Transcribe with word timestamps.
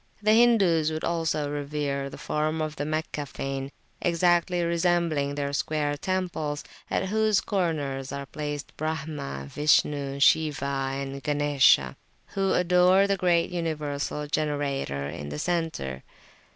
The 0.23 0.33
Hindus 0.33 0.91
would 0.91 1.03
also 1.03 1.47
revere 1.51 2.09
the 2.09 2.17
form 2.17 2.59
of 2.59 2.75
the 2.75 2.85
Meccan 2.87 3.27
fane, 3.27 3.71
exactly 4.01 4.63
resembling 4.63 5.35
their 5.35 5.53
square 5.53 5.95
temples, 5.95 6.63
at 6.89 7.09
whose 7.09 7.39
corners 7.39 8.11
are 8.11 8.25
placed 8.25 8.75
Brahma, 8.77 9.45
Vishnu, 9.47 10.19
Shiwa 10.19 10.99
and 11.03 11.21
Ganesha, 11.21 11.95
who 12.33 12.51
adore 12.53 13.05
the 13.05 13.15
great 13.15 13.51
Universal 13.51 14.25
Generator 14.29 15.07
in 15.07 15.29
the 15.29 15.37
centre. 15.37 16.01